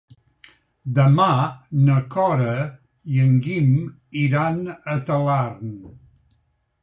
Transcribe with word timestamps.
Demà 0.99 1.27
na 1.89 1.97
Cora 2.15 2.55
i 3.17 3.21
en 3.25 3.35
Guim 3.49 3.75
iran 4.23 4.59
a 4.95 4.95
Talarn. 5.11 5.77